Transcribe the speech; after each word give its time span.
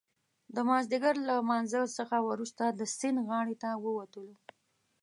د 0.55 0.57
مازدیګر 0.69 1.15
له 1.27 1.33
لمانځه 1.39 1.81
څخه 1.97 2.17
وروسته 2.29 2.63
د 2.69 2.81
سیند 2.97 3.17
غاړې 3.27 3.55
ته 3.63 3.69
ووتلو. 3.83 4.35